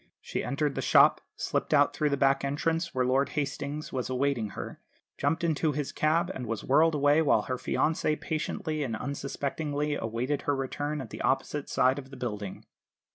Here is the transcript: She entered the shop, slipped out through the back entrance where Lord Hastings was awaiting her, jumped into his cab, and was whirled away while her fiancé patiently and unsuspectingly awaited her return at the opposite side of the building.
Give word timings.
She 0.19 0.43
entered 0.43 0.73
the 0.73 0.81
shop, 0.81 1.21
slipped 1.35 1.75
out 1.75 1.93
through 1.93 2.09
the 2.09 2.17
back 2.17 2.43
entrance 2.43 2.91
where 2.95 3.05
Lord 3.05 3.29
Hastings 3.37 3.93
was 3.93 4.09
awaiting 4.09 4.49
her, 4.57 4.81
jumped 5.19 5.43
into 5.43 5.73
his 5.73 5.91
cab, 5.91 6.31
and 6.33 6.47
was 6.47 6.63
whirled 6.63 6.95
away 6.95 7.21
while 7.21 7.43
her 7.43 7.57
fiancé 7.57 8.19
patiently 8.19 8.81
and 8.81 8.95
unsuspectingly 8.95 9.93
awaited 9.93 10.41
her 10.49 10.55
return 10.55 11.01
at 11.01 11.11
the 11.11 11.21
opposite 11.21 11.69
side 11.69 11.99
of 11.99 12.09
the 12.09 12.17
building. 12.17 12.65